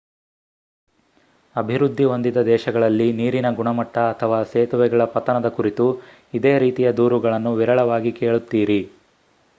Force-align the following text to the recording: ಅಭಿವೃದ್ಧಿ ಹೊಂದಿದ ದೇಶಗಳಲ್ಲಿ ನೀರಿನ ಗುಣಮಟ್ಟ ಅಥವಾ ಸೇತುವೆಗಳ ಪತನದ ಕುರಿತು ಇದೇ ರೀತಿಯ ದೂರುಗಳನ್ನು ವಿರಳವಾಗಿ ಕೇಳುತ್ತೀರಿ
ಅಭಿವೃದ್ಧಿ 1.55 2.05
ಹೊಂದಿದ 2.05 2.39
ದೇಶಗಳಲ್ಲಿ 2.47 3.07
ನೀರಿನ 3.11 3.51
ಗುಣಮಟ್ಟ 3.55 3.97
ಅಥವಾ 4.13 4.39
ಸೇತುವೆಗಳ 4.45 5.05
ಪತನದ 5.13 5.49
ಕುರಿತು 5.51 5.87
ಇದೇ 6.33 6.55
ರೀತಿಯ 6.59 6.89
ದೂರುಗಳನ್ನು 6.93 7.53
ವಿರಳವಾಗಿ 7.55 8.13
ಕೇಳುತ್ತೀರಿ 8.13 8.81